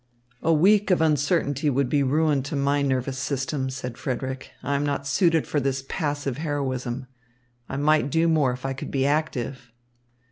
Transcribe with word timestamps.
"A 0.41 0.51
week 0.51 0.89
of 0.89 0.99
uncertainty 0.99 1.69
would 1.69 1.87
be 1.87 2.01
ruin 2.01 2.41
to 2.49 2.55
my 2.55 2.81
nervous 2.81 3.19
system," 3.19 3.69
said 3.69 3.99
Frederick. 3.99 4.49
"I 4.63 4.73
am 4.73 4.83
not 4.83 5.05
suited 5.05 5.45
for 5.45 5.59
this 5.59 5.85
passive 5.87 6.37
heroism. 6.37 7.05
I 7.69 7.77
might 7.77 8.09
do 8.09 8.27
more 8.27 8.51
if 8.51 8.65
I 8.65 8.73
could 8.73 8.89
be 8.89 9.05
active." 9.05 9.71